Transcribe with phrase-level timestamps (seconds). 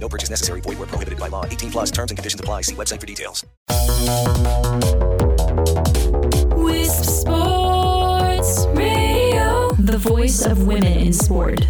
[0.00, 0.62] No purchase necessary.
[0.62, 1.44] Void where prohibited by law.
[1.44, 2.62] 18 plus terms and conditions apply.
[2.62, 3.44] See website for details.
[6.56, 11.66] Wisp Sports Radio, the voice of women in sport.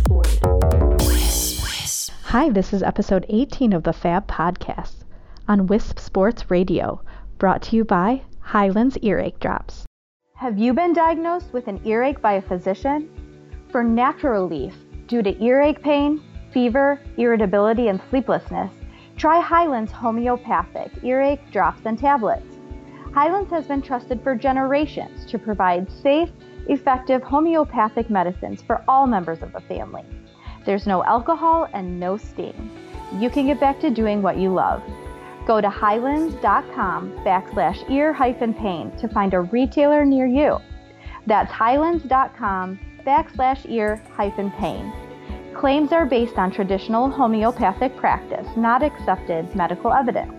[2.25, 5.03] Hi, this is episode 18 of the Fab Podcast
[5.49, 7.03] on Wisp Sports Radio,
[7.39, 9.85] brought to you by Hyland's Earache Drops.
[10.37, 13.11] Have you been diagnosed with an earache by a physician?
[13.71, 14.75] For natural relief
[15.09, 18.73] due to earache pain, fever, irritability, and sleeplessness,
[19.17, 22.57] try Hyland's Homeopathic Earache Drops and Tablets.
[23.13, 26.31] Hyland's has been trusted for generations to provide safe,
[26.69, 30.05] effective homeopathic medicines for all members of the family.
[30.65, 32.71] There's no alcohol and no sting.
[33.19, 34.83] You can get back to doing what you love.
[35.47, 40.59] Go to hylands.com backslash ear hyphen pain to find a retailer near you.
[41.27, 44.93] That's hylands.com backslash ear hyphen pain.
[45.55, 50.33] Claims are based on traditional homeopathic practice, not accepted medical evidence.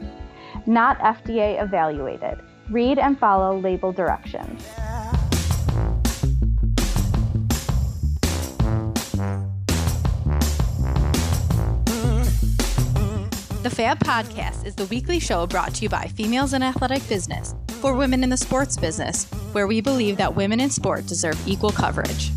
[0.66, 2.40] Not FDA evaluated.
[2.70, 4.64] Read and follow label directions.
[13.62, 17.54] The Fab Podcast is the weekly show brought to you by Females in Athletic Business
[17.82, 21.72] for women in the sports business, where we believe that women in sport deserve equal
[21.72, 22.32] coverage.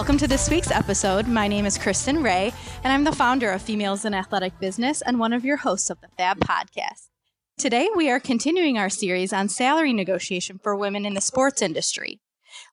[0.00, 1.28] Welcome to this week's episode.
[1.28, 5.20] My name is Kristen Ray, and I'm the founder of Females in Athletic Business and
[5.20, 7.10] one of your hosts of the Fab Podcast.
[7.58, 12.18] Today, we are continuing our series on salary negotiation for women in the sports industry.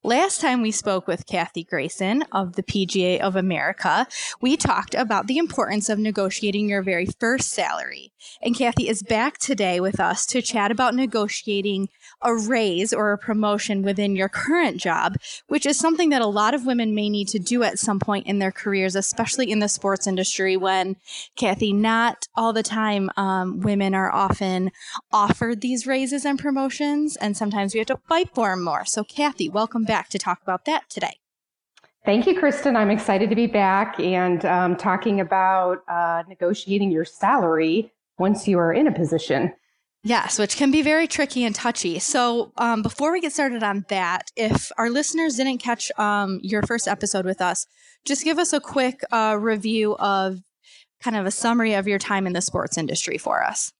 [0.03, 4.07] Last time we spoke with Kathy Grayson of the PGA of America,
[4.39, 8.13] we talked about the importance of negotiating your very first salary.
[8.41, 11.89] And Kathy is back today with us to chat about negotiating
[12.21, 15.15] a raise or a promotion within your current job,
[15.47, 18.25] which is something that a lot of women may need to do at some point
[18.25, 20.95] in their careers, especially in the sports industry when,
[21.35, 24.71] Kathy, not all the time um, women are often
[25.11, 28.85] offered these raises and promotions, and sometimes we have to fight for them more.
[28.85, 31.17] So, Kathy, welcome back to talk about that today.
[32.05, 32.77] Thank you, Kristen.
[32.77, 38.57] I'm excited to be back and um, talking about uh, negotiating your salary once you
[38.59, 39.53] are in a position.
[40.07, 41.99] Yes, which can be very tricky and touchy.
[41.99, 46.61] So, um, before we get started on that, if our listeners didn't catch um, your
[46.63, 47.67] first episode with us,
[48.05, 50.39] just give us a quick uh, review of
[51.01, 53.73] kind of a summary of your time in the sports industry for us.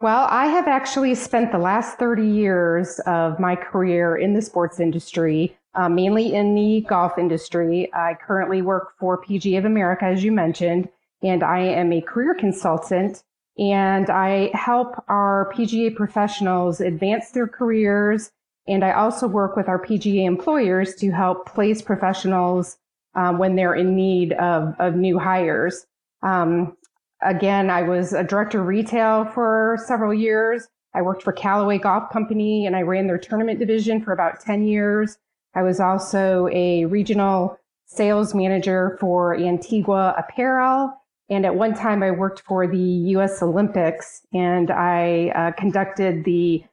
[0.00, 4.78] Well, I have actually spent the last 30 years of my career in the sports
[4.78, 7.92] industry, uh, mainly in the golf industry.
[7.92, 10.88] I currently work for PGA of America, as you mentioned,
[11.24, 13.24] and I am a career consultant
[13.60, 18.32] and I help our PGA professionals advance their careers.
[18.66, 22.78] And I also work with our PGA employers to help place professionals
[23.14, 25.86] um, when they're in need of, of new hires.
[26.22, 26.76] Um,
[27.22, 30.66] again, I was a director of retail for several years.
[30.94, 34.64] I worked for Callaway Golf Company and I ran their tournament division for about 10
[34.64, 35.18] years.
[35.54, 40.99] I was also a regional sales manager for Antigua Apparel
[41.30, 43.40] and at one time, I worked for the U.S.
[43.40, 46.64] Olympics, and I uh, conducted the.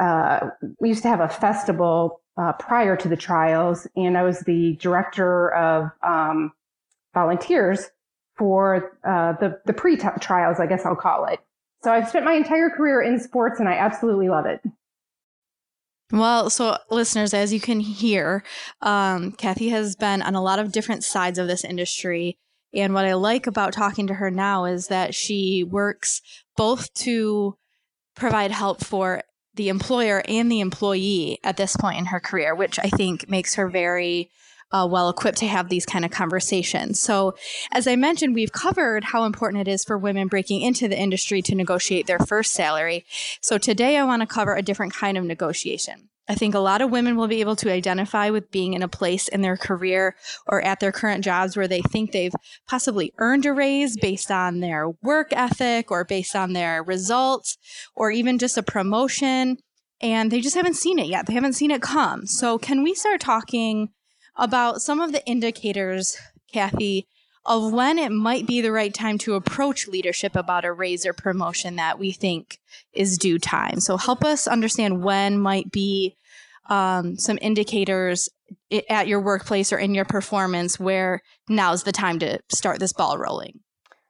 [0.00, 0.50] Uh,
[0.80, 4.76] we used to have a festival uh, prior to the trials, and I was the
[4.80, 6.52] director of um,
[7.12, 7.90] volunteers
[8.38, 11.40] for uh, the the pre trials, I guess I'll call it.
[11.84, 14.62] So I've spent my entire career in sports, and I absolutely love it.
[16.10, 18.42] Well, so listeners, as you can hear,
[18.80, 22.38] um, Kathy has been on a lot of different sides of this industry.
[22.74, 26.20] And what I like about talking to her now is that she works
[26.56, 27.56] both to
[28.14, 29.22] provide help for
[29.54, 33.54] the employer and the employee at this point in her career, which I think makes
[33.54, 34.30] her very
[34.70, 37.00] uh, well equipped to have these kind of conversations.
[37.00, 37.34] So,
[37.72, 41.40] as I mentioned, we've covered how important it is for women breaking into the industry
[41.42, 43.04] to negotiate their first salary.
[43.40, 46.10] So, today I want to cover a different kind of negotiation.
[46.28, 48.88] I think a lot of women will be able to identify with being in a
[48.88, 50.14] place in their career
[50.46, 52.34] or at their current jobs where they think they've
[52.68, 57.56] possibly earned a raise based on their work ethic or based on their results
[57.94, 59.56] or even just a promotion.
[60.00, 61.26] And they just haven't seen it yet.
[61.26, 62.26] They haven't seen it come.
[62.26, 63.88] So, can we start talking
[64.36, 66.16] about some of the indicators,
[66.52, 67.08] Kathy,
[67.48, 71.14] of when it might be the right time to approach leadership about a raise or
[71.14, 72.60] promotion that we think
[72.92, 73.80] is due time.
[73.80, 76.14] So help us understand when might be
[76.68, 78.28] um, some indicators
[78.90, 83.16] at your workplace or in your performance where now's the time to start this ball
[83.16, 83.60] rolling.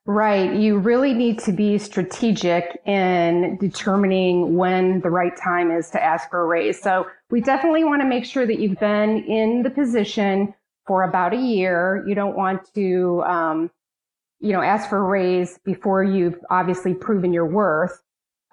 [0.05, 0.55] Right.
[0.55, 6.31] You really need to be strategic in determining when the right time is to ask
[6.31, 6.81] for a raise.
[6.81, 10.55] So we definitely want to make sure that you've been in the position
[10.89, 12.03] for about a year.
[12.09, 13.71] You don't want to, um,
[14.41, 18.03] you know, ask for a raise before you've obviously proven your worth.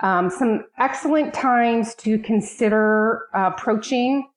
[0.01, 4.27] Um, some excellent times to consider uh, approaching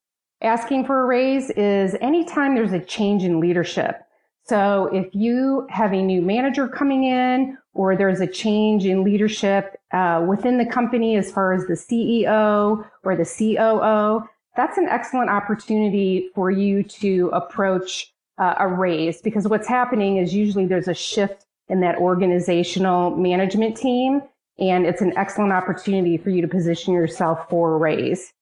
[0.41, 3.97] asking for a raise is anytime there's a change in leadership.
[4.45, 9.79] So if you have a new manager coming in or there's a change in leadership
[9.93, 15.31] uh, within the company as far as the CEO or the COO, that's an excellent
[15.31, 20.95] opportunity for you to approach uh, a raise because what's happening is usually there's a
[20.95, 24.23] shift in that organizational management team
[24.59, 28.33] and it's an excellent opportunity for you to position yourself for a raise.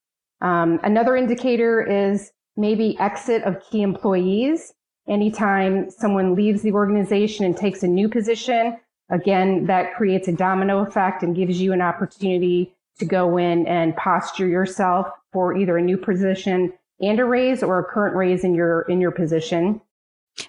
[0.41, 4.73] Um, another indicator is maybe exit of key employees
[5.09, 8.77] anytime someone leaves the organization and takes a new position,
[9.11, 13.95] again, that creates a domino effect and gives you an opportunity to go in and
[13.97, 15.07] posture yourself
[15.37, 19.03] for either a new position and a raise or a current raise in your in
[19.03, 19.83] your position.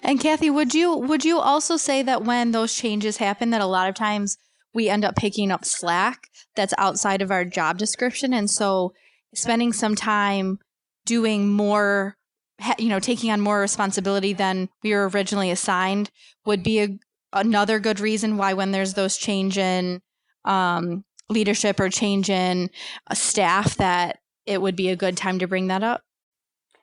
[0.02, 3.66] And Kathy, would you would you also say that when those changes happen that a
[3.66, 4.38] lot of times
[4.72, 8.94] we end up picking up slack that's outside of our job description and so
[9.34, 10.58] spending some time
[11.04, 12.16] doing more
[12.78, 16.10] you know, taking on more responsibility than we were originally assigned
[16.46, 16.88] would be a,
[17.34, 20.00] another good reason why when there's those change in
[20.46, 22.70] um, leadership or change in
[23.12, 24.18] staff that
[24.48, 26.02] it would be a good time to bring that up.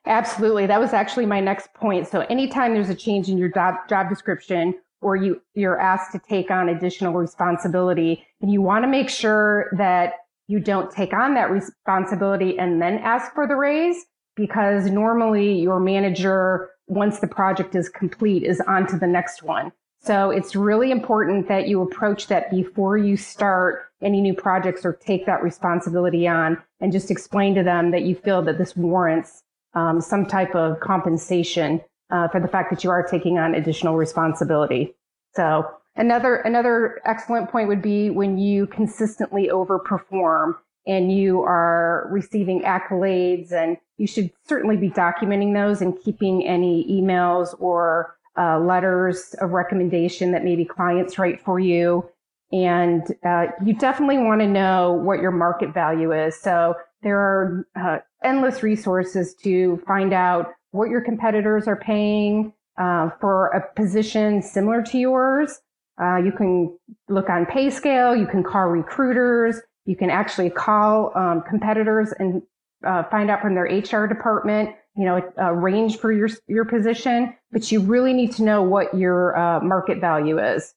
[0.06, 0.68] Absolutely.
[0.68, 2.08] That was actually my next point.
[2.08, 6.20] So anytime there's a change in your job, job description or you, you're asked to
[6.20, 10.14] take on additional responsibility and you want to make sure that
[10.48, 15.80] you don't take on that responsibility and then ask for the raise because normally your
[15.80, 19.72] manager, once the project is complete, is on to the next one.
[20.06, 24.94] So it's really important that you approach that before you start any new projects or
[24.94, 29.42] take that responsibility on and just explain to them that you feel that this warrants
[29.74, 31.82] um, some type of compensation
[32.12, 34.94] uh, for the fact that you are taking on additional responsibility.
[35.34, 40.54] So another, another excellent point would be when you consistently overperform
[40.86, 46.86] and you are receiving accolades and you should certainly be documenting those and keeping any
[46.92, 52.10] emails or uh, letters of recommendation that maybe clients write for you.
[52.52, 56.40] And uh, you definitely want to know what your market value is.
[56.40, 63.10] So there are uh, endless resources to find out what your competitors are paying uh,
[63.22, 65.62] for a position similar to yours.
[66.02, 68.20] Uh, you can look on PayScale.
[68.20, 69.62] You can call recruiters.
[69.86, 72.42] You can actually call um, competitors and
[72.86, 77.36] uh, find out from their HR department, you know, a, range for your your position.
[77.52, 80.74] But you really need to know what your uh, market value is.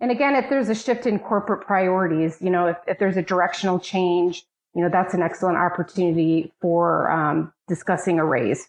[0.00, 3.22] And again, if there's a shift in corporate priorities, you know, if, if there's a
[3.22, 8.68] directional change, you know, that's an excellent opportunity for um, discussing a raise.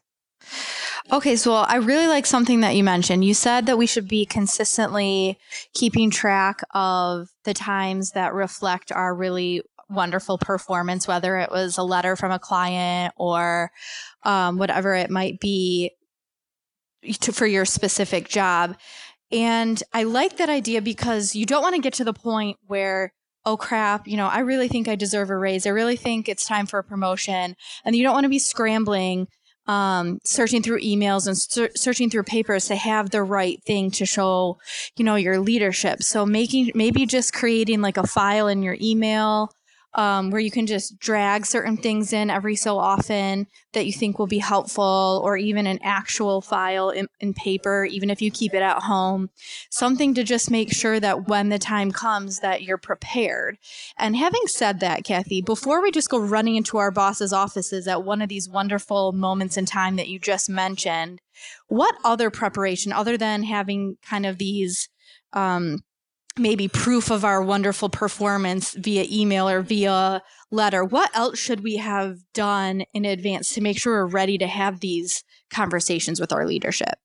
[1.11, 3.25] Okay, so I really like something that you mentioned.
[3.25, 5.37] You said that we should be consistently
[5.73, 9.61] keeping track of the times that reflect our really
[9.91, 13.71] wonderful performance, whether it was a letter from a client or
[14.23, 15.91] um, whatever it might be
[17.21, 18.75] to, for your specific job.
[19.31, 23.13] And I like that idea because you don't want to get to the point where
[23.45, 25.65] oh crap, you know, I really think I deserve a raise.
[25.65, 27.55] I really think it's time for a promotion.
[27.83, 29.27] And you don't want to be scrambling
[29.67, 34.05] um, searching through emails and ser- searching through papers to have the right thing to
[34.05, 34.57] show,
[34.97, 36.03] you know, your leadership.
[36.03, 39.51] So making maybe just creating like a file in your email
[39.93, 44.17] um, where you can just drag certain things in every so often that you think
[44.17, 48.53] will be helpful, or even an actual file in, in paper, even if you keep
[48.53, 49.29] it at home.
[49.69, 53.57] Something to just make sure that when the time comes that you're prepared.
[53.97, 58.03] And having said that, Kathy, before we just go running into our boss's offices at
[58.03, 61.21] one of these wonderful moments in time that you just mentioned,
[61.67, 64.89] what other preparation other than having kind of these
[65.33, 65.83] um,
[66.37, 71.77] maybe proof of our wonderful performance via email or via letter, what else should we
[71.77, 76.45] have done in advance to make sure we're ready to have these conversations with our
[76.45, 76.95] leadership?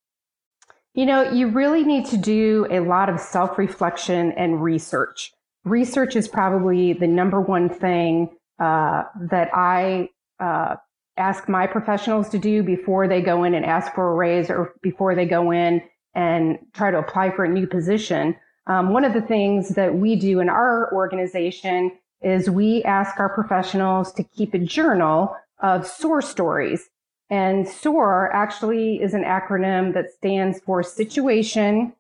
[0.95, 5.33] You know, you really need to do a lot of self reflection and research.
[5.65, 10.09] Research is probably the number one thing uh, that I
[10.41, 10.77] uh,
[11.19, 14.75] ask my professionals to do before they go in and ask for a raise or
[14.83, 15.83] before they go in
[16.15, 18.35] and try to apply for a new position.
[18.67, 21.93] Um, one of the things that we do in our organization
[22.23, 26.89] is we ask our professionals to keep a journal of SOAR stories.
[27.31, 31.93] And SOAR actually is an acronym that stands for situation,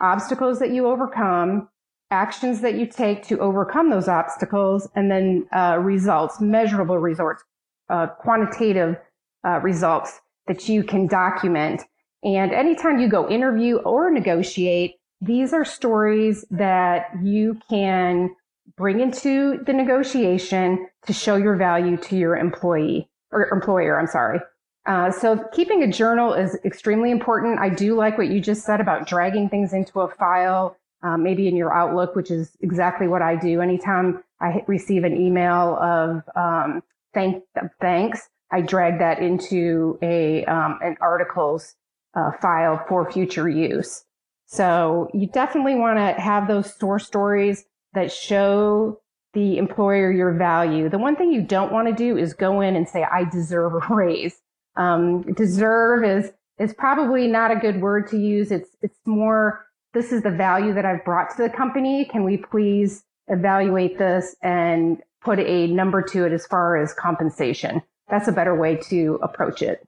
[0.00, 1.68] obstacles that you overcome,
[2.10, 7.42] actions that you take to overcome those obstacles, and then uh, results, measurable results,
[7.88, 8.96] uh, quantitative
[9.46, 11.82] uh, results that you can document.
[12.22, 18.34] And anytime you go interview or negotiate, these are stories that you can
[18.76, 23.98] bring into the negotiation to show your value to your employee or employer.
[23.98, 24.40] I'm sorry.
[24.86, 27.60] Uh, so keeping a journal is extremely important.
[27.60, 31.46] I do like what you just said about dragging things into a file, uh, maybe
[31.48, 33.60] in your Outlook, which is exactly what I do.
[33.60, 37.44] Anytime I receive an email of um, thank
[37.80, 41.74] thanks, I drag that into a um, an articles
[42.14, 44.04] uh, file for future use.
[44.50, 47.64] So you definitely want to have those SOAR stories
[47.94, 49.00] that show
[49.32, 50.88] the employer your value.
[50.88, 53.74] The one thing you don't want to do is go in and say, I deserve
[53.74, 54.34] a raise.
[54.74, 58.50] Um, deserve is, is probably not a good word to use.
[58.50, 59.64] It's, it's more,
[59.94, 62.06] this is the value that I've brought to the company.
[62.06, 67.82] Can we please evaluate this and put a number to it as far as compensation?
[68.08, 69.86] That's a better way to approach it.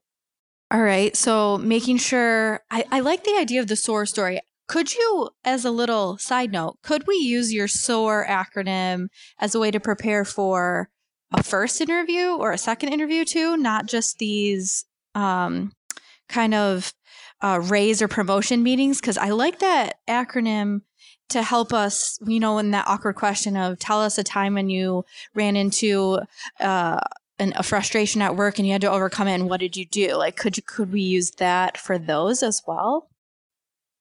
[0.70, 1.16] All right.
[1.16, 4.40] So making sure I, I like the idea of the SOAR story.
[4.68, 9.60] Could you, as a little side note, could we use your SOAR acronym as a
[9.60, 10.88] way to prepare for
[11.34, 15.72] a first interview or a second interview too, not just these um,
[16.28, 16.94] kind of
[17.42, 19.00] uh, raise or promotion meetings?
[19.00, 20.82] Because I like that acronym
[21.30, 24.70] to help us, you know, in that awkward question of tell us a time when
[24.70, 25.04] you
[25.34, 26.20] ran into
[26.60, 27.00] uh,
[27.38, 30.14] a frustration at work and you had to overcome it, and what did you do?
[30.14, 33.08] Like, could you, could we use that for those as well?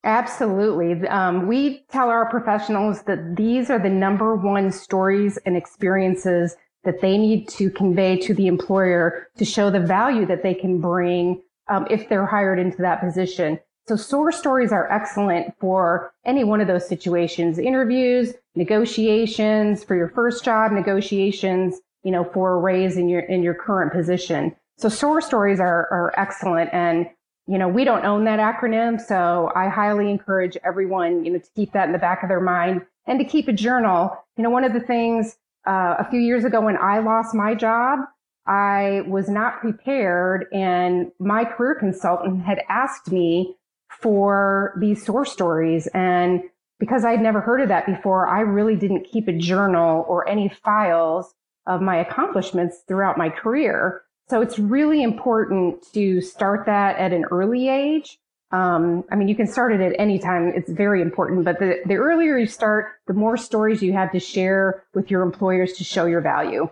[0.04, 1.08] Absolutely.
[1.08, 7.02] Um, we tell our professionals that these are the number one stories and experiences that
[7.02, 11.42] they need to convey to the employer to show the value that they can bring
[11.68, 13.60] um, if they're hired into that position.
[13.88, 20.10] So SOAR stories are excellent for any one of those situations, interviews, negotiations for your
[20.10, 24.56] first job, negotiations, you know, for a raise in your, in your current position.
[24.78, 26.74] So SOAR stories are, are excellent.
[26.74, 27.08] And
[27.48, 29.00] you know, we don't own that acronym.
[29.00, 32.42] So I highly encourage everyone, you know, to keep that in the back of their
[32.42, 34.16] mind and to keep a journal.
[34.38, 37.54] You know, one of the things uh, a few years ago when I lost my
[37.56, 38.00] job,
[38.48, 43.56] I was not prepared and my career consultant had asked me
[43.90, 45.88] for these SOAR stories.
[45.94, 46.42] And
[46.80, 50.50] because I'd never heard of that before, I really didn't keep a journal or any
[50.50, 51.34] files
[51.68, 54.02] of my accomplishments throughout my career.
[54.32, 58.18] So it's really important to start that at an early age.
[58.52, 60.54] Um, I mean, you can start it at any time.
[60.56, 64.22] It's very important, but the, the earlier you start, the more stories you have to
[64.22, 66.70] share with your employers to show your value.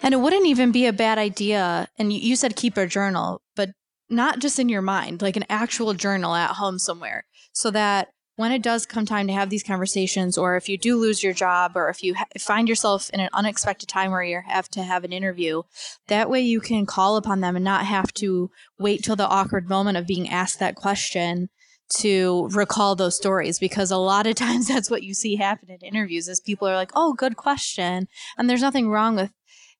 [0.00, 1.88] And it wouldn't even be a bad idea.
[1.98, 3.70] And you said keep a journal, but
[4.08, 8.52] not just in your mind, like an actual journal at home somewhere so that when
[8.52, 11.72] it does come time to have these conversations, or if you do lose your job,
[11.74, 15.04] or if you ha- find yourself in an unexpected time where you have to have
[15.04, 15.62] an interview,
[16.08, 19.68] that way you can call upon them and not have to wait till the awkward
[19.68, 21.50] moment of being asked that question
[21.96, 25.78] to recall those stories because a lot of times that's what you see happen in
[25.80, 28.08] interviews is people are like oh good question
[28.38, 29.30] and there's nothing wrong with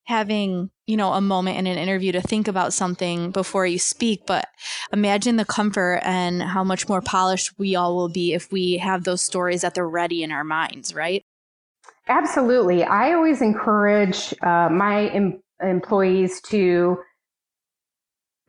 [0.05, 4.25] having you know a moment in an interview to think about something before you speak
[4.25, 4.47] but
[4.91, 9.03] imagine the comfort and how much more polished we all will be if we have
[9.03, 11.23] those stories that they're ready in our minds right?
[12.07, 12.83] Absolutely.
[12.83, 16.97] I always encourage uh, my em- employees to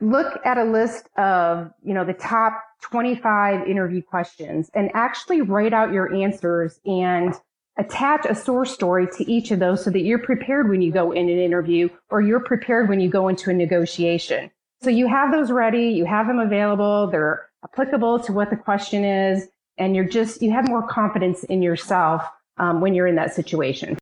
[0.01, 5.73] look at a list of you know the top 25 interview questions and actually write
[5.73, 7.33] out your answers and
[7.77, 11.11] attach a SOAR story to each of those so that you're prepared when you go
[11.11, 14.49] in an interview or you're prepared when you go into a negotiation.
[14.81, 19.03] So you have those ready, you have them available, they're applicable to what the question
[19.03, 22.23] is, and you're just, you have more confidence in yourself
[22.57, 23.97] um, when you're in that situation.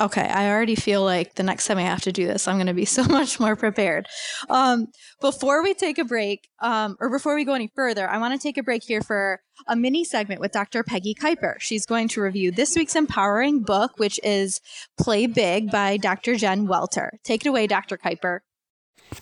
[0.00, 2.68] Okay, I already feel like the next time I have to do this, I'm going
[2.68, 4.06] to be so much more prepared.
[4.48, 4.86] Um,
[5.20, 8.38] before we take a break, um, or before we go any further, I want to
[8.38, 10.84] take a break here for a mini segment with Dr.
[10.84, 11.54] Peggy Kuiper.
[11.58, 14.60] She's going to review this week's empowering book, which is
[14.98, 16.36] Play Big by Dr.
[16.36, 17.18] Jen Welter.
[17.24, 17.96] Take it away, Dr.
[17.96, 18.40] Kuiper.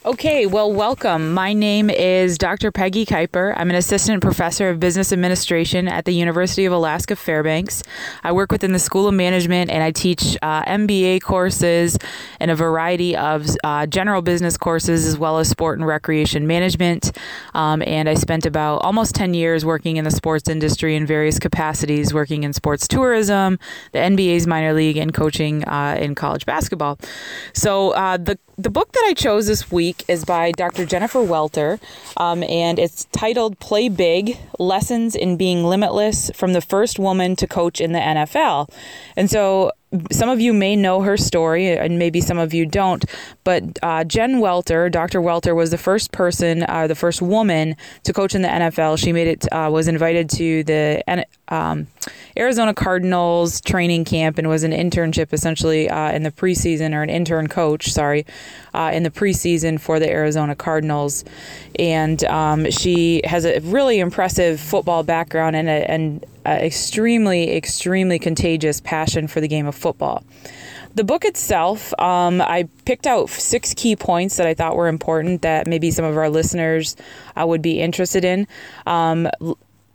[0.05, 1.33] Okay, well, welcome.
[1.33, 2.73] My name is Dr.
[2.73, 3.55] Peggy Kuiper.
[3.57, 7.85] I'm an assistant professor of business administration at the University of Alaska Fairbanks.
[8.25, 11.99] I work within the School of Management and I teach uh, MBA courses
[12.41, 17.17] and a variety of uh, general business courses as well as sport and recreation management.
[17.55, 21.39] Um, and I spent about almost 10 years working in the sports industry in various
[21.39, 23.59] capacities, working in sports tourism,
[23.93, 26.99] the NBA's minor league, and coaching uh, in college basketball.
[27.53, 30.87] So uh, the the book that I chose this week is by Dr.
[30.87, 31.79] Jennifer Welter,
[32.17, 37.47] um, and it's titled Play Big Lessons in Being Limitless from the First Woman to
[37.47, 38.71] Coach in the NFL.
[39.17, 39.73] And so
[40.11, 43.05] some of you may know her story, and maybe some of you don't.
[43.45, 45.21] But uh, Jen Welter, Dr.
[45.21, 48.99] Welter, was the first person, uh, the first woman to coach in the NFL.
[48.99, 51.03] She made it, uh, was invited to the
[51.49, 51.87] um,
[52.37, 57.11] Arizona Cardinals training camp, and was an internship essentially uh, in the preseason, or an
[57.11, 58.27] intern coach, sorry,
[58.75, 61.25] uh, in the preseason for the Arizona Cardinals.
[61.79, 69.27] And um, she has a really impressive football background and, an extremely, extremely contagious passion
[69.27, 70.23] for the game of football.
[70.95, 75.43] The book itself, um, I picked out six key points that I thought were important
[75.43, 76.97] that maybe some of our listeners
[77.39, 78.47] uh, would be interested in.
[78.87, 79.29] Um,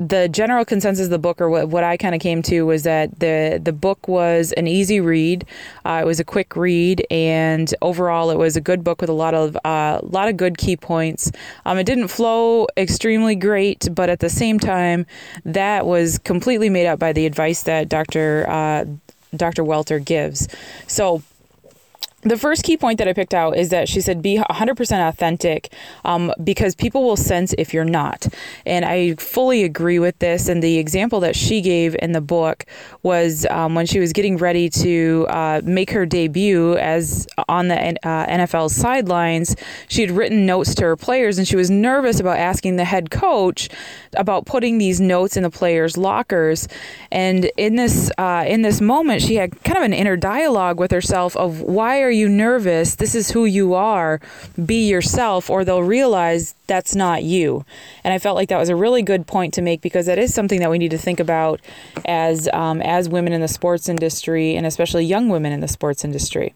[0.01, 2.84] the general consensus of the book, or what, what I kind of came to, was
[2.84, 5.46] that the the book was an easy read.
[5.86, 9.13] Uh, it was a quick read, and overall, it was a good book with a
[9.13, 11.31] lot of a uh, lot of good key points.
[11.65, 15.05] Um, it didn't flow extremely great, but at the same time,
[15.46, 18.50] that was completely made up by the advice that Dr.
[18.50, 18.86] Uh,
[19.36, 19.63] Dr.
[19.63, 20.48] Welter gives.
[20.88, 21.22] So
[22.23, 25.73] the first key point that I picked out is that she said be 100% authentic
[26.05, 28.27] um, because people will sense if you're not.
[28.65, 30.47] And I fully agree with this.
[30.47, 32.65] And the example that she gave in the book
[33.03, 37.77] was um, when she was getting ready to uh, make her debut as on the
[37.77, 39.55] uh, NFL sidelines,
[39.88, 43.10] she had written notes to her players and she was nervous about asking the head
[43.10, 43.69] coach
[44.15, 46.67] about putting these notes in the players' lockers.
[47.12, 50.91] And in this uh, in this moment, she had kind of an inner dialogue with
[50.91, 52.95] herself of why are are you nervous?
[52.95, 54.19] This is who you are.
[54.65, 57.63] Be yourself, or they'll realize that's not you.
[58.04, 60.34] And I felt like that was a really good point to make because that is
[60.34, 61.62] something that we need to think about
[62.04, 66.04] as um, as women in the sports industry, and especially young women in the sports
[66.04, 66.54] industry.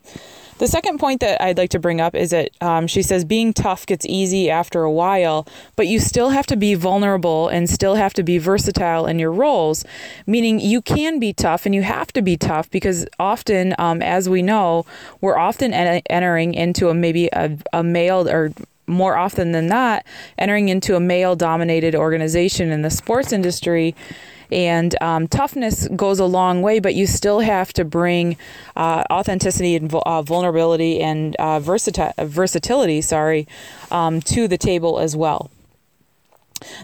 [0.58, 3.54] The second point that I'd like to bring up is that um, she says being
[3.54, 7.96] tough gets easy after a while, but you still have to be vulnerable and still
[7.96, 9.84] have to be versatile in your roles,
[10.26, 14.30] meaning you can be tough and you have to be tough because often, um, as
[14.30, 14.86] we know,
[15.20, 18.54] we're often en- entering into a maybe a, a male or
[18.88, 20.06] more often than not
[20.38, 23.94] entering into a male dominated organization in the sports industry
[24.52, 28.38] and um, toughness goes a long way, but you still have to bring
[28.76, 33.48] uh, authenticity and uh, vulnerability and uh, versati- versatility, sorry,
[33.92, 35.50] um, to the table as well.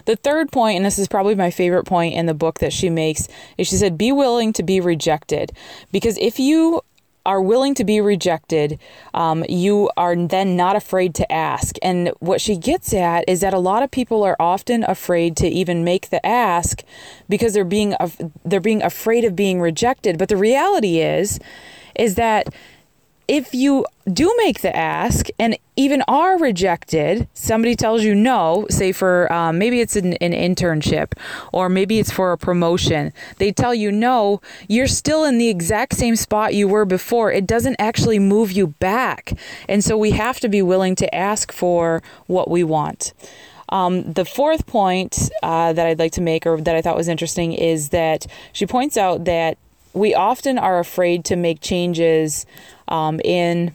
[0.04, 2.90] The third point, and this is probably my favorite point in the book that she
[2.90, 5.52] makes, is she said, be willing to be rejected.
[5.90, 6.82] Because if you
[7.24, 8.78] are willing to be rejected,
[9.14, 11.76] um, you are then not afraid to ask.
[11.82, 15.48] And what she gets at is that a lot of people are often afraid to
[15.48, 16.82] even make the ask
[17.28, 17.94] because they're being
[18.44, 20.18] they're being afraid of being rejected.
[20.18, 21.38] But the reality is,
[21.94, 22.48] is that
[23.32, 28.92] if you do make the ask and even are rejected, somebody tells you no, say
[28.92, 31.14] for um, maybe it's an, an, internship
[31.50, 35.94] or maybe it's for a promotion, they tell you no, you're still in the exact
[35.94, 37.32] same spot you were before.
[37.32, 39.32] It doesn't actually move you back.
[39.66, 43.14] And so we have to be willing to ask for what we want.
[43.70, 47.08] Um, the fourth point uh, that I'd like to make, or that I thought was
[47.08, 49.56] interesting, is that she points out that
[49.94, 52.46] we often are afraid to make changes
[52.88, 53.74] um, in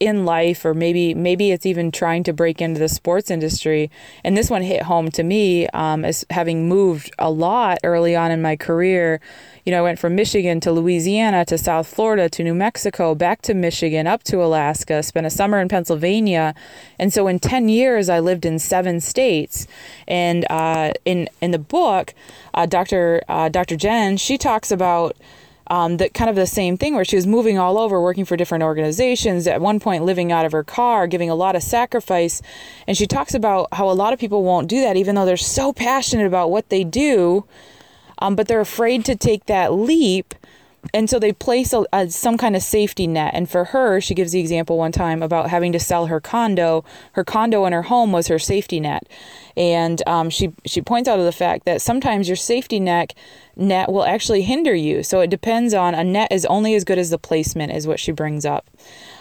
[0.00, 3.90] in life or maybe maybe it's even trying to break into the sports industry.
[4.24, 8.30] And this one hit home to me um, as having moved a lot early on
[8.30, 9.20] in my career.
[9.66, 13.42] You know i went from michigan to louisiana to south florida to new mexico back
[13.42, 16.54] to michigan up to alaska spent a summer in pennsylvania.
[16.98, 19.66] And so in 10 years i lived in seven states.
[20.08, 22.14] And uh, in in the book
[22.54, 25.14] uh, dr uh, dr jen she talks about
[25.70, 28.36] um, that kind of the same thing where she was moving all over, working for
[28.36, 32.42] different organizations, at one point living out of her car, giving a lot of sacrifice.
[32.88, 35.36] And she talks about how a lot of people won't do that, even though they're
[35.36, 37.44] so passionate about what they do,
[38.18, 40.34] um, but they're afraid to take that leap
[40.94, 43.32] and so they place a, a, some kind of safety net.
[43.34, 46.84] And for her she gives the example one time about having to sell her condo.
[47.12, 49.08] Her condo and her home was her safety net.
[49.56, 53.14] And um, she she points out of the fact that sometimes your safety net
[53.56, 55.02] net will actually hinder you.
[55.02, 58.00] So it depends on a net is only as good as the placement is what
[58.00, 58.68] she brings up.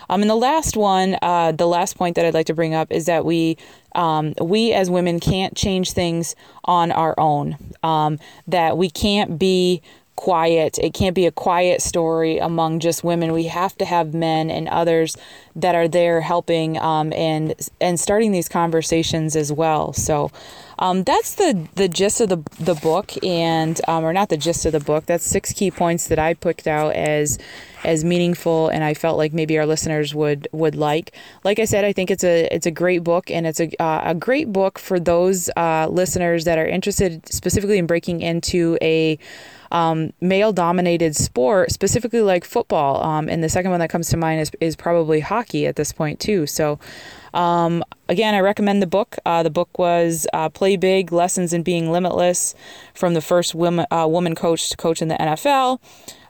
[0.09, 2.91] Um, and the last one, uh, the last point that I'd like to bring up
[2.91, 3.57] is that we,
[3.93, 7.57] um, we as women can't change things on our own.
[7.83, 8.17] Um,
[8.47, 9.83] that we can't be
[10.19, 10.77] quiet.
[10.79, 13.31] It can't be a quiet story among just women.
[13.31, 15.15] We have to have men and others
[15.55, 19.93] that are there helping um, and and starting these conversations as well.
[19.93, 20.29] So
[20.77, 24.65] um, that's the the gist of the the book, and um, or not the gist
[24.65, 25.05] of the book.
[25.05, 27.39] That's six key points that I picked out as
[27.83, 31.13] as meaningful, and I felt like maybe our listeners would would like.
[31.43, 34.01] Like I said, I think it's a it's a great book, and it's a uh,
[34.05, 39.17] a great book for those uh, listeners that are interested specifically in breaking into a
[39.71, 43.03] um, male dominated sport, specifically like football.
[43.03, 45.91] Um, and the second one that comes to mind is, is probably hockey at this
[45.91, 46.47] point, too.
[46.47, 46.79] So,
[47.33, 49.17] um, again, I recommend the book.
[49.25, 52.55] Uh, the book was uh, Play Big Lessons in Being Limitless
[52.93, 55.79] from the first woman, uh, woman coach to coach in the NFL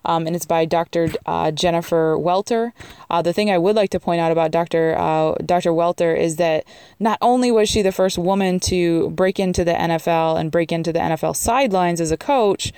[0.05, 1.09] um, and it's by Dr.
[1.25, 2.73] Uh, Jennifer Welter.
[3.09, 4.95] Uh, the thing I would like to point out about Dr.
[4.97, 5.73] Uh, Dr.
[5.73, 6.65] Welter is that
[6.99, 10.93] not only was she the first woman to break into the NFL and break into
[10.93, 12.71] the NFL sidelines as a coach,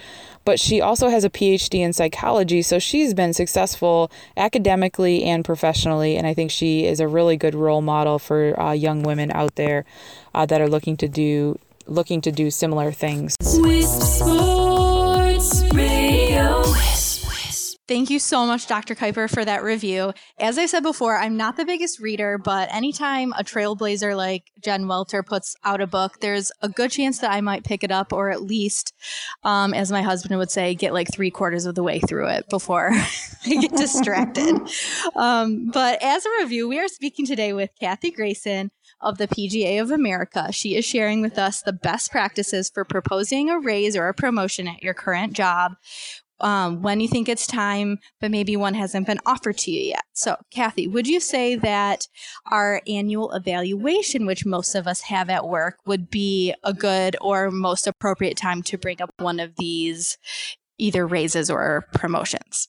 [0.44, 6.18] but she also has a PhD in psychology, so she's been successful academically and professionally,
[6.18, 9.56] and I think she is a really good role model for uh, young women out
[9.56, 9.86] there
[10.34, 13.36] uh, that are looking to do looking to do similar things.
[17.92, 18.96] Thank you so much, Dr.
[18.96, 20.14] Kuiper, for that review.
[20.40, 24.88] As I said before, I'm not the biggest reader, but anytime a trailblazer like Jen
[24.88, 28.14] Welter puts out a book, there's a good chance that I might pick it up,
[28.14, 28.94] or at least,
[29.44, 32.48] um, as my husband would say, get like three quarters of the way through it
[32.50, 32.92] before
[33.46, 34.56] I get distracted.
[35.18, 39.82] um, but as a review, we are speaking today with Kathy Grayson of the PGA
[39.82, 40.54] of America.
[40.54, 44.70] She is sharing with us the best practices for proposing a raise or a promotion
[44.70, 45.74] at your current job
[46.42, 50.04] um, when you think it's time, but maybe one hasn't been offered to you yet.
[50.14, 52.08] So, Kathy, would you say that
[52.52, 57.52] our annual evaluation, which most of us have at work, would be a good or
[57.52, 60.18] most appropriate time to bring up one of these
[60.78, 62.68] either raises or promotions?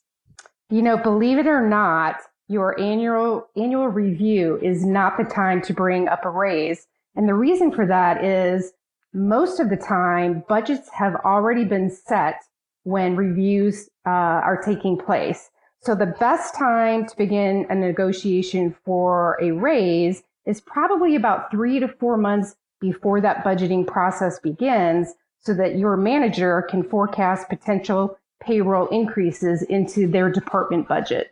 [0.70, 2.16] You know, believe it or not,
[2.48, 6.87] your annual annual review is not the time to bring up a raise.
[7.14, 8.72] And the reason for that is
[9.14, 12.37] most of the time budgets have already been set
[12.85, 15.51] when reviews uh, are taking place.
[15.81, 21.81] So the best time to begin a negotiation for a raise is probably about three
[21.81, 28.16] to four months before that budgeting process begins so that your manager can forecast potential
[28.40, 31.31] payroll increases into their department budget.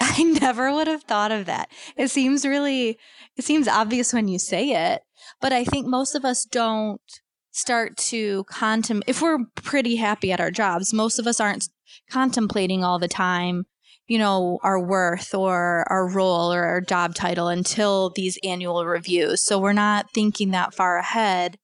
[0.00, 1.70] I never would have thought of that.
[1.96, 2.98] It seems really,
[3.36, 5.02] it seems obvious when you say it,
[5.40, 7.00] but I think most of us don't
[7.56, 11.68] start to contemplate if we're pretty happy at our jobs most of us aren't
[12.10, 13.64] contemplating all the time
[14.06, 19.42] you know our worth or our role or our job title until these annual reviews.
[19.42, 21.58] So we're not thinking that far ahead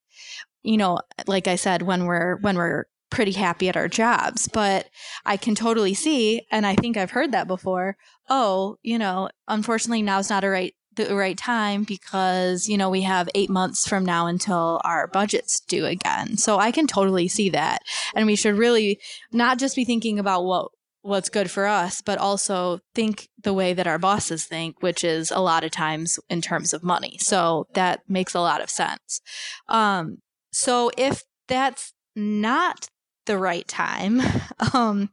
[0.63, 4.49] you know like i said when we're when we're pretty happy at our jobs.
[4.49, 4.89] But
[5.25, 7.97] i can totally see and i think i've heard that before
[8.29, 13.03] oh you know unfortunately now's not a right the right time because you know we
[13.03, 16.37] have eight months from now until our budget's due again.
[16.37, 17.83] So i can totally see that.
[18.15, 19.01] And we should really
[19.33, 20.69] not just be thinking about what
[21.03, 25.33] what's good for us but also think the way that our bosses think which is
[25.33, 27.17] a lot of times in terms of money.
[27.19, 29.21] So that makes a lot of sense.
[29.69, 30.19] Um,
[30.53, 32.89] so if that's not
[33.27, 34.21] the right time
[34.75, 35.11] um,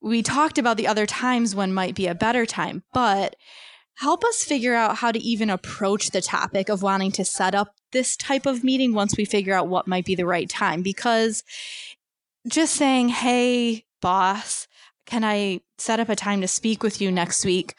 [0.00, 3.36] we talked about the other times when might be a better time but
[3.96, 7.74] help us figure out how to even approach the topic of wanting to set up
[7.92, 10.82] this type of meeting once we figure out what might be the right time.
[10.82, 11.44] Because
[12.48, 14.66] just saying, hey, boss,
[15.06, 17.74] can I set up a time to speak with you next week?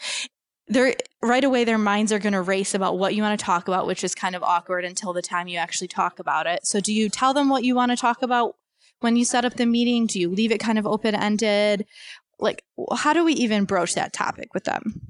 [0.68, 3.68] They're right away their minds are going to race about what you want to talk
[3.68, 6.66] about, which is kind of awkward until the time you actually talk about it.
[6.66, 8.56] So do you tell them what you want to talk about
[9.02, 10.08] when you set up the meeting?
[10.08, 11.86] Do you leave it kind of open ended?
[12.40, 12.64] Like
[12.96, 15.02] how do we even broach that topic with them?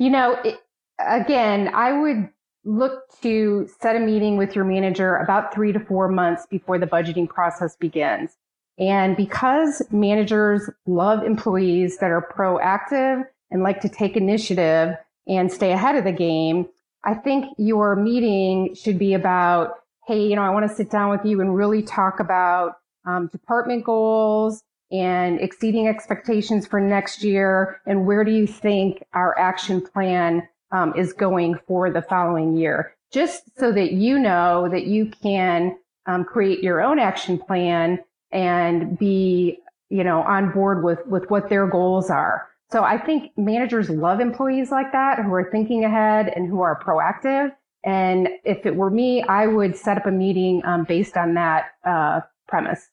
[0.00, 0.58] You know, it,
[0.98, 2.30] again, I would
[2.64, 6.86] look to set a meeting with your manager about three to four months before the
[6.86, 8.30] budgeting process begins.
[8.78, 14.96] And because managers love employees that are proactive and like to take initiative
[15.28, 16.66] and stay ahead of the game,
[17.04, 19.74] I think your meeting should be about,
[20.06, 23.26] hey, you know, I want to sit down with you and really talk about um,
[23.26, 29.80] department goals and exceeding expectations for next year, and where do you think our action
[29.80, 32.94] plan um, is going for the following year?
[33.12, 35.76] Just so that you know that you can
[36.06, 37.98] um, create your own action plan
[38.32, 42.48] and be, you know, on board with with what their goals are.
[42.70, 46.80] So I think managers love employees like that who are thinking ahead and who are
[46.80, 47.52] proactive.
[47.84, 51.72] And if it were me, I would set up a meeting um, based on that
[51.84, 52.88] uh, premise.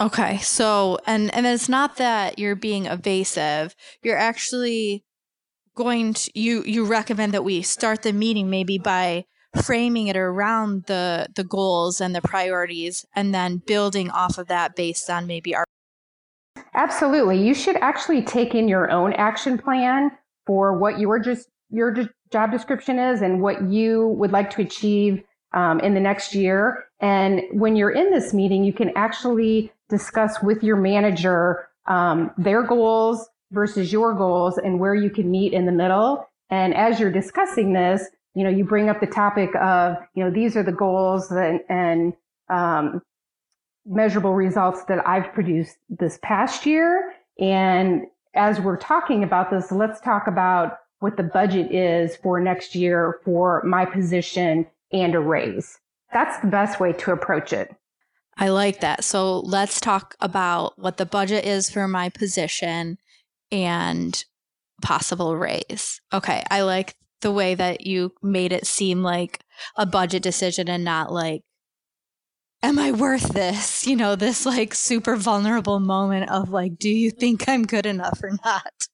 [0.00, 0.38] Okay.
[0.38, 3.76] So, and and it's not that you're being evasive.
[4.02, 5.04] You're actually
[5.74, 9.24] going to you you recommend that we start the meeting maybe by
[9.62, 14.74] framing it around the the goals and the priorities and then building off of that
[14.74, 15.64] based on maybe our
[16.74, 17.44] Absolutely.
[17.44, 20.10] You should actually take in your own action plan
[20.46, 21.94] for what your just your
[22.32, 26.86] job description is and what you would like to achieve um, in the next year.
[27.00, 32.62] And when you're in this meeting, you can actually discuss with your manager um, their
[32.62, 36.26] goals versus your goals and where you can meet in the middle.
[36.50, 40.30] And as you're discussing this, you know, you bring up the topic of, you know,
[40.30, 42.12] these are the goals and, and
[42.48, 43.02] um,
[43.84, 47.12] measurable results that I've produced this past year.
[47.38, 52.74] And as we're talking about this, let's talk about what the budget is for next
[52.74, 55.78] year for my position and a raise.
[56.12, 57.74] That's the best way to approach it.
[58.40, 59.04] I like that.
[59.04, 62.96] So let's talk about what the budget is for my position
[63.52, 64.24] and
[64.82, 66.00] possible raise.
[66.12, 66.42] Okay.
[66.50, 69.44] I like the way that you made it seem like
[69.76, 71.42] a budget decision and not like
[72.62, 73.86] am I worth this?
[73.86, 78.20] You know, this like super vulnerable moment of like, do you think I'm good enough
[78.22, 78.88] or not?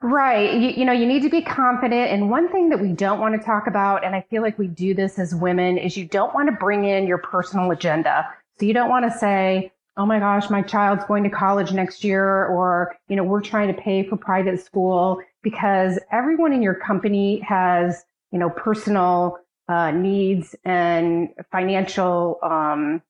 [0.00, 0.54] Right.
[0.54, 2.12] You, you, know, you need to be confident.
[2.12, 4.68] And one thing that we don't want to talk about, and I feel like we
[4.68, 8.26] do this as women, is you don't want to bring in your personal agenda.
[8.58, 12.04] So you don't want to say, oh my gosh, my child's going to college next
[12.04, 16.74] year, or, you know, we're trying to pay for private school because everyone in your
[16.74, 23.02] company has, you know, personal uh, needs and financial, um,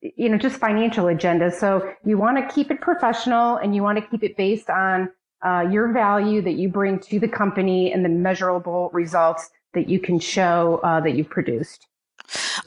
[0.00, 1.50] you know, just financial agenda.
[1.50, 5.10] So you want to keep it professional and you want to keep it based on
[5.44, 9.98] uh, your value that you bring to the company and the measurable results that you
[9.98, 11.88] can show uh, that you've produced.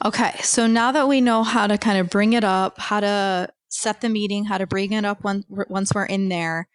[0.04, 3.48] Okay, so now that we know how to kind of bring it up, how to
[3.68, 6.68] set the meeting, how to bring it up when, once we're in there,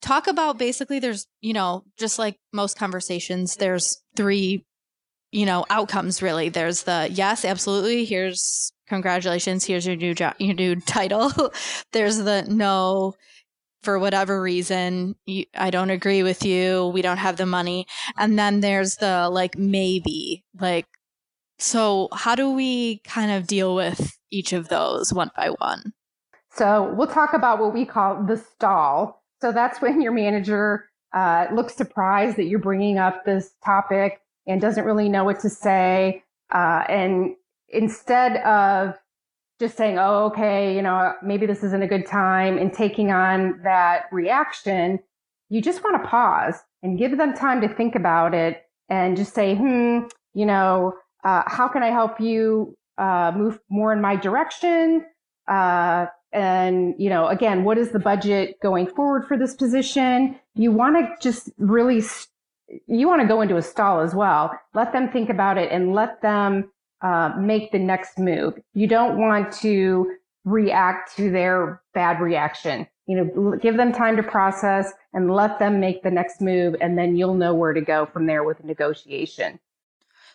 [0.00, 4.64] talk about basically there's, you know, just like most conversations, there's three
[5.32, 6.48] you know outcomes really.
[6.48, 11.30] There's the yes absolutely here's congratulations here's your new job your new title.
[11.92, 13.14] There's the no
[13.82, 17.86] for whatever reason you, i don't agree with you we don't have the money.
[18.16, 20.86] And then there's the like maybe like
[21.58, 25.92] so how do we kind of deal with each of those one by one
[26.50, 31.46] so we'll talk about what we call the stall so that's when your manager uh,
[31.52, 36.22] looks surprised that you're bringing up this topic and doesn't really know what to say.
[36.52, 37.34] Uh, and
[37.68, 38.94] instead of
[39.60, 43.60] just saying, oh, okay, you know, maybe this isn't a good time and taking on
[43.64, 44.98] that reaction,
[45.48, 49.34] you just want to pause and give them time to think about it and just
[49.34, 50.00] say, hmm,
[50.34, 50.94] you know,
[51.24, 55.04] uh, how can I help you uh, move more in my direction?
[55.46, 60.38] Uh, and, you know, again, what is the budget going forward for this position?
[60.54, 62.02] You want to just really
[62.86, 64.58] you want to go into a stall as well.
[64.74, 68.54] Let them think about it and let them uh, make the next move.
[68.74, 70.10] You don't want to
[70.44, 72.86] react to their bad reaction.
[73.06, 76.98] You know, give them time to process and let them make the next move, and
[76.98, 79.58] then you'll know where to go from there with negotiation.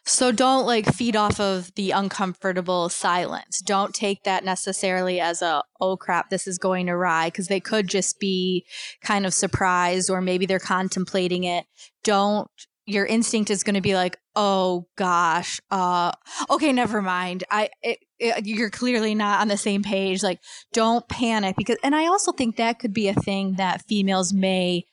[0.06, 3.62] So don't like feed off of the uncomfortable silence.
[3.62, 7.88] Don't take that necessarily as a, oh crap, this is going awry, because they could
[7.88, 8.66] just be
[9.02, 11.66] kind of surprised or maybe they're contemplating it.
[12.04, 12.50] Don't,
[12.86, 16.12] your instinct is going to be like, oh gosh, uh,
[16.50, 17.46] okay, never mind.
[17.50, 20.22] I, it, it, you're clearly not on the same page.
[20.22, 20.42] Like,
[20.74, 24.84] don't panic because, and I also think that could be a thing that females may,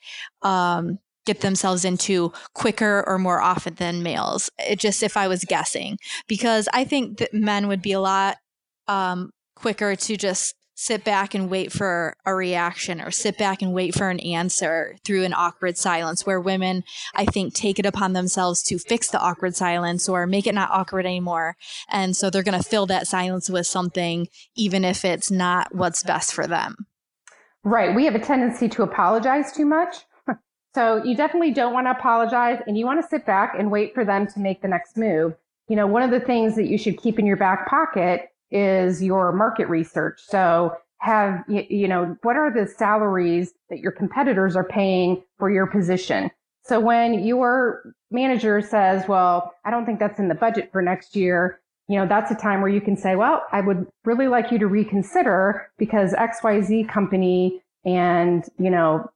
[0.42, 4.50] um, get themselves into quicker or more often than males.
[4.59, 8.38] It just if I was guessing, because I think that men would be a lot
[8.88, 13.74] um, quicker to just sit back and wait for a reaction or sit back and
[13.74, 16.83] wait for an answer through an awkward silence where women
[17.14, 20.70] i think take it upon themselves to fix the awkward silence or make it not
[20.70, 21.54] awkward anymore.
[21.90, 26.02] And so they're going to fill that silence with something even if it's not what's
[26.02, 26.76] best for them.
[27.62, 27.94] Right.
[27.94, 29.96] We have a tendency to apologize too much
[30.74, 33.94] so you definitely don't want to apologize and you want to sit back and wait
[33.94, 35.35] for them to make the next move
[35.68, 39.02] you know one of the things that you should keep in your back pocket is
[39.02, 40.20] your market research.
[40.22, 45.66] So have, you, know, what are the salaries that your competitors are paying for your
[45.66, 46.30] position?
[46.62, 51.16] So when your manager says, well, I don't think that's in the budget for next
[51.16, 54.52] year, you know, that's a time where you can say, well, I would really like
[54.52, 59.11] you to reconsider because XYZ company and, you know,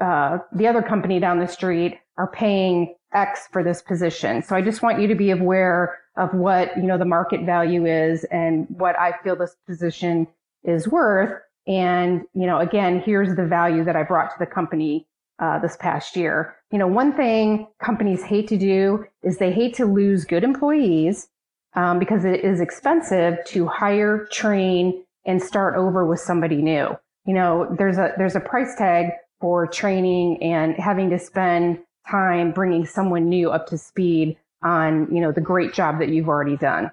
[0.00, 4.42] uh, the other company down the street are paying X for this position.
[4.42, 7.86] So I just want you to be aware of what, you know, the market value
[7.86, 10.26] is and what I feel this position
[10.64, 11.40] is worth.
[11.66, 15.06] And, you know, again, here's the value that I brought to the company
[15.38, 16.56] uh, this past year.
[16.70, 21.28] You know, one thing companies hate to do is they hate to lose good employees
[21.74, 26.96] um, because it is expensive to hire, train, and start over with somebody new.
[27.26, 32.52] You know, there's a there's a price tag for training and having to spend time
[32.52, 36.56] bringing someone new up to speed on, you know, the great job that you've already
[36.56, 36.90] done.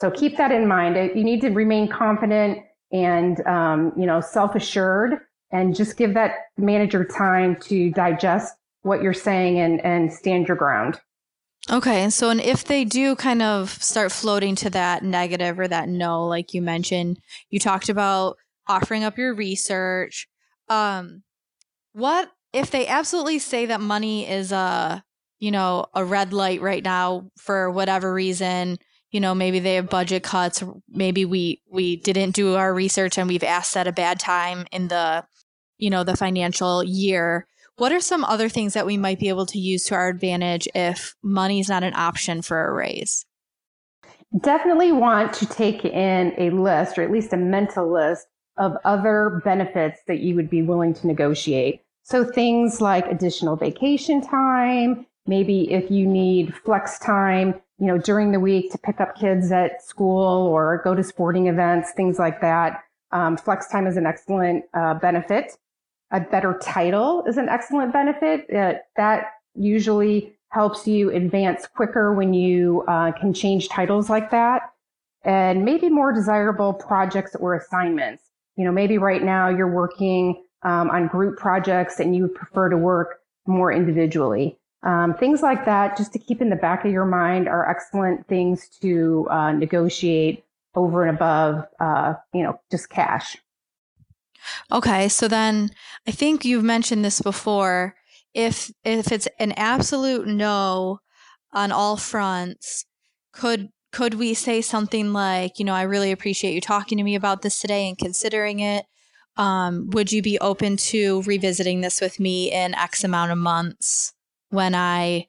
[0.00, 0.96] So keep that in mind.
[1.14, 2.58] You need to remain confident
[2.92, 5.20] and, um, you know, self-assured
[5.50, 10.56] and just give that manager time to digest what you're saying and, and stand your
[10.56, 11.00] ground.
[11.70, 12.02] Okay.
[12.02, 15.88] And so, and if they do kind of start floating to that negative or that
[15.88, 17.18] no, like you mentioned,
[17.50, 18.36] you talked about
[18.68, 20.28] offering up your research.
[20.68, 21.22] Um,
[21.96, 25.02] what if they absolutely say that money is a
[25.38, 28.78] you know, a red light right now for whatever reason.
[29.10, 30.62] You know, maybe they have budget cuts.
[30.88, 34.88] Maybe we we didn't do our research and we've asked at a bad time in
[34.88, 35.24] the,
[35.78, 37.46] you know, the financial year.
[37.76, 40.66] What are some other things that we might be able to use to our advantage
[40.74, 43.26] if money is not an option for a raise?
[44.40, 48.26] Definitely want to take in a list or at least a mental list
[48.58, 51.82] of other benefits that you would be willing to negotiate.
[52.06, 58.32] So things like additional vacation time, Maybe if you need flex time, you know, during
[58.32, 62.40] the week to pick up kids at school or go to sporting events, things like
[62.40, 62.84] that.
[63.10, 65.56] Um, flex time is an excellent uh, benefit.
[66.12, 68.46] A better title is an excellent benefit.
[68.54, 74.62] Uh, that usually helps you advance quicker when you uh, can change titles like that.
[75.24, 78.22] And maybe more desirable projects or assignments.
[78.54, 82.76] You know, maybe right now you're working um, on group projects and you prefer to
[82.76, 84.58] work more individually.
[84.82, 88.26] Um, things like that, just to keep in the back of your mind, are excellent
[88.26, 93.36] things to uh, negotiate over and above, uh, you know, just cash.
[94.70, 95.70] Okay, so then
[96.06, 97.94] I think you've mentioned this before.
[98.34, 101.00] If if it's an absolute no
[101.52, 102.84] on all fronts,
[103.32, 107.14] could could we say something like, you know, I really appreciate you talking to me
[107.14, 108.84] about this today and considering it.
[109.36, 114.14] Um, would you be open to revisiting this with me in X amount of months?
[114.50, 115.26] when I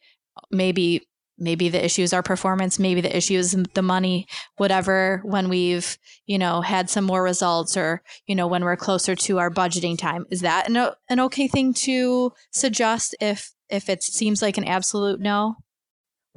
[0.51, 1.07] maybe
[1.39, 5.99] maybe the issue is our performance maybe the issue is the money whatever when we've
[6.25, 9.97] you know had some more results or you know when we're closer to our budgeting
[9.97, 10.25] time?
[10.31, 15.19] Is that an, an okay thing to suggest if if it seems like an absolute
[15.19, 15.55] no?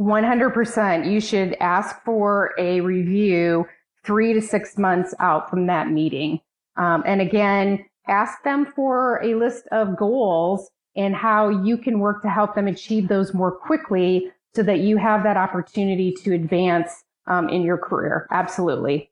[0.00, 3.66] 100% you should ask for a review
[4.02, 6.40] three to six months out from that meeting
[6.76, 12.22] um, and again ask them for a list of goals and how you can work
[12.22, 16.90] to help them achieve those more quickly so that you have that opportunity to advance
[17.28, 18.26] um, in your career.
[18.30, 19.10] Absolutely.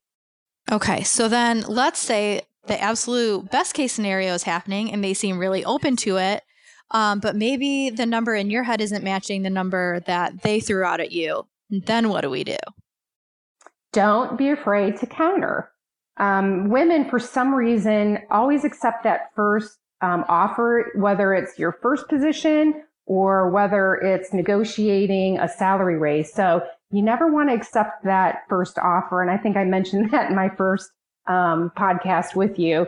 [0.71, 1.03] Okay.
[1.05, 5.65] So then let's say the absolute best case scenario is happening and they seem really
[5.65, 6.43] open to it.
[6.91, 10.85] Um, but maybe the number in your head isn't matching the number that they threw
[10.85, 11.47] out at you.
[11.71, 12.57] Then what do we do?
[13.93, 15.71] Don't be afraid to counter.
[16.19, 22.09] Um, women, for some reason, always accept that first um, offer, whether it's your first
[22.09, 26.33] position or whether it's negotiating a salary raise.
[26.33, 29.23] So you never want to accept that first offer.
[29.23, 30.91] And I think I mentioned that in my first
[31.27, 32.87] um, podcast with you.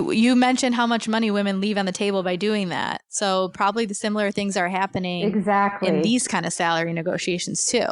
[0.00, 3.02] You mentioned how much money women leave on the table by doing that.
[3.08, 7.86] So probably the similar things are happening exactly in these kind of salary negotiations too.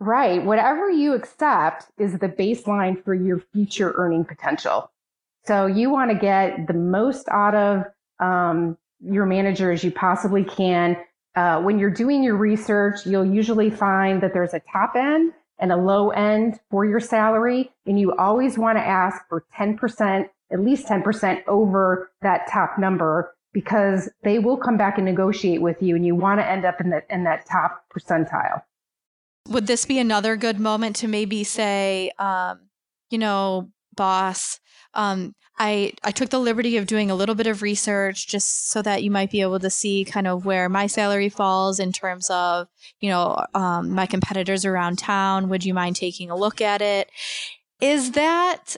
[0.00, 0.42] Right.
[0.42, 4.90] Whatever you accept is the baseline for your future earning potential.
[5.44, 7.84] So you want to get the most out of
[8.18, 10.96] um, your manager as you possibly can.
[11.34, 15.70] Uh, when you're doing your research, you'll usually find that there's a top end and
[15.70, 17.70] a low end for your salary.
[17.84, 23.34] And you always want to ask for 10%, at least 10% over that top number
[23.52, 26.80] because they will come back and negotiate with you and you want to end up
[26.80, 28.62] in that, in that top percentile.
[29.48, 32.68] Would this be another good moment to maybe say, um,
[33.10, 34.60] you know, boss,
[34.94, 38.80] um, I I took the liberty of doing a little bit of research just so
[38.80, 42.30] that you might be able to see kind of where my salary falls in terms
[42.30, 42.68] of
[43.00, 45.50] you know um, my competitors around town.
[45.50, 47.10] Would you mind taking a look at it?
[47.80, 48.76] Is that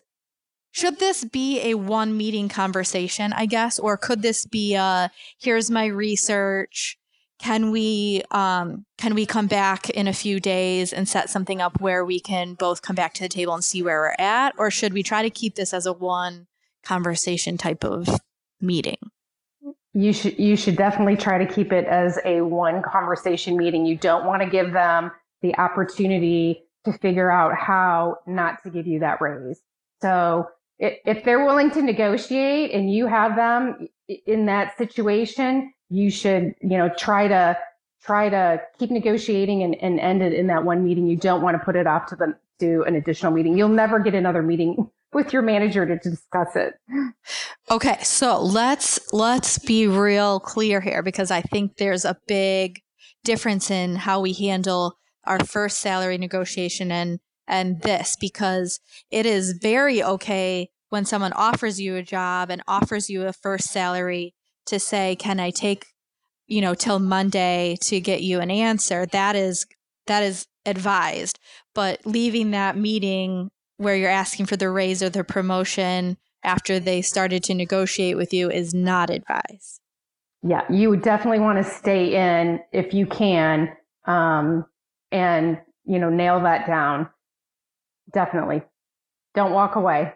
[0.73, 5.71] should this be a one meeting conversation, I guess, or could this be a here's
[5.71, 6.99] my research?
[7.43, 11.81] Can we um, can we come back in a few days and set something up
[11.81, 14.71] where we can both come back to the table and see where we're at, or
[14.71, 16.47] should we try to keep this as a one
[16.85, 18.09] conversation type of
[18.61, 18.99] meeting?
[19.93, 23.87] You should you should definitely try to keep it as a one conversation meeting.
[23.87, 25.11] You don't want to give them
[25.43, 29.61] the opportunity to figure out how not to give you that raise.
[30.01, 30.47] So
[30.79, 33.89] if they're willing to negotiate and you have them
[34.27, 37.57] in that situation, you should, you know, try to
[38.03, 41.07] try to keep negotiating and, and end it in that one meeting.
[41.07, 43.57] You don't want to put it off to the to an additional meeting.
[43.57, 46.75] You'll never get another meeting with your manager to discuss it.
[47.71, 52.81] Okay, so let's let's be real clear here because I think there's a big
[53.25, 58.81] difference in how we handle our first salary negotiation and and this because
[59.11, 63.69] it is very okay when someone offers you a job and offers you a first
[63.69, 64.35] salary
[64.67, 65.87] to say can I take
[66.47, 69.67] you know till Monday to get you an answer that is
[70.07, 71.39] that is advised
[71.75, 73.51] but leaving that meeting
[73.83, 78.33] where you're asking for the raise or the promotion after they started to negotiate with
[78.33, 79.81] you is not advised.
[80.43, 83.71] Yeah, you would definitely want to stay in if you can,
[84.07, 84.67] um,
[85.13, 87.09] and you know nail that down.
[88.13, 88.63] Definitely,
[89.35, 90.15] don't walk away.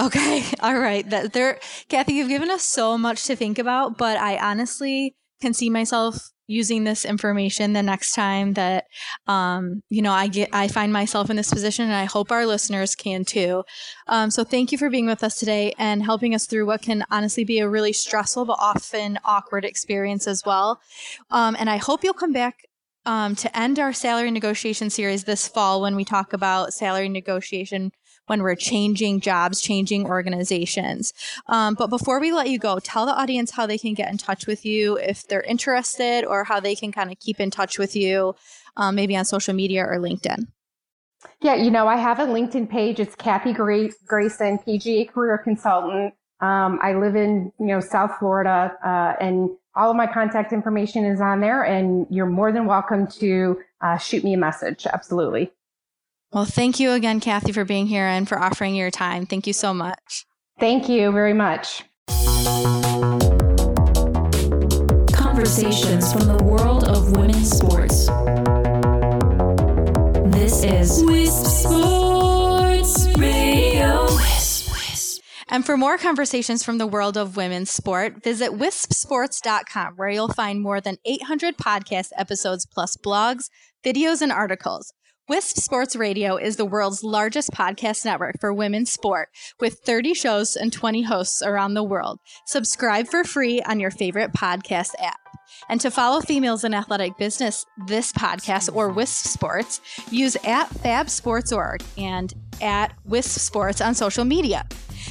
[0.00, 1.08] Okay, all right.
[1.08, 5.54] That there, Kathy, you've given us so much to think about, but I honestly can
[5.54, 8.84] see myself using this information the next time that
[9.26, 12.46] um, you know I get I find myself in this position, and I hope our
[12.46, 13.64] listeners can too.
[14.06, 17.04] Um, so thank you for being with us today and helping us through what can
[17.10, 20.80] honestly be a really stressful but often awkward experience as well.
[21.30, 22.66] Um, and I hope you'll come back.
[23.04, 27.92] Um, to end our salary negotiation series this fall, when we talk about salary negotiation
[28.26, 31.12] when we're changing jobs, changing organizations.
[31.48, 34.18] Um, but before we let you go, tell the audience how they can get in
[34.18, 37.78] touch with you if they're interested or how they can kind of keep in touch
[37.78, 38.34] with you,
[38.76, 40.46] um, maybe on social media or LinkedIn.
[41.40, 43.00] Yeah, you know, I have a LinkedIn page.
[43.00, 46.14] It's Kathy Grayson, PGA career consultant.
[46.40, 51.04] Um, I live in, you know, South Florida, uh, and all of my contact information
[51.04, 54.86] is on there and you're more than welcome to uh, shoot me a message.
[54.86, 55.52] Absolutely.
[56.32, 59.26] Well, thank you again, Kathy, for being here and for offering your time.
[59.26, 60.26] Thank you so much.
[60.58, 61.84] Thank you very much.
[65.12, 68.06] Conversations from the world of women's sports.
[70.34, 74.08] This is Wisp Sports Radio.
[75.48, 80.60] And for more conversations from the world of women's sport, visit wispsports.com, where you'll find
[80.60, 83.48] more than 800 podcast episodes plus blogs,
[83.84, 84.92] videos, and articles.
[85.28, 90.54] Wisp Sports Radio is the world's largest podcast network for women's sport with 30 shows
[90.54, 92.20] and 20 hosts around the world.
[92.44, 95.18] Subscribe for free on your favorite podcast app.
[95.68, 99.80] And to follow Females in Athletic Business, this podcast, or Wisp Sports,
[100.12, 104.64] use at FabSportsOrg and at Wisp Sports on social media.